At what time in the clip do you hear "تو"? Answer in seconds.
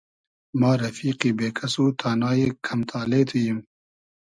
3.29-3.35